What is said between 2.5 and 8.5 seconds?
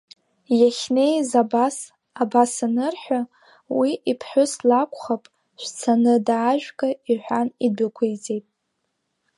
анырҳәа, уи иԥҳәыс лакәхап, шәцаны даажәга,— иҳәан идәықәиҵеит.